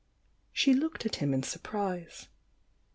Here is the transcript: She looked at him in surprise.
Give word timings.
She 0.51 0.73
looked 0.73 1.05
at 1.05 1.17
him 1.17 1.31
in 1.31 1.43
surprise. 1.43 2.27